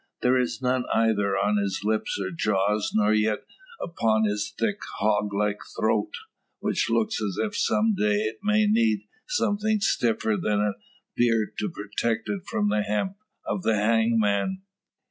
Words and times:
There 0.23 0.35
is 0.39 0.63
none 0.63 0.85
either 0.91 1.37
on 1.37 1.57
his 1.57 1.81
lips 1.83 2.19
or 2.19 2.31
jaws, 2.31 2.91
nor 2.95 3.13
yet 3.13 3.45
upon 3.79 4.23
his 4.23 4.49
thick 4.57 4.79
hog 4.97 5.31
like 5.31 5.59
throat; 5.79 6.11
which 6.59 6.89
looks 6.89 7.21
as 7.21 7.37
if 7.37 7.55
some 7.55 7.93
day 7.95 8.21
it 8.21 8.39
may 8.41 8.65
need 8.65 9.01
something 9.27 9.79
stiffer 9.79 10.37
than 10.41 10.59
a 10.59 10.73
beard 11.15 11.53
to 11.59 11.69
protect 11.69 12.29
it 12.29 12.47
from 12.47 12.69
the 12.69 12.81
hemp 12.81 13.15
of 13.45 13.61
the 13.61 13.75
hangman. 13.75 14.63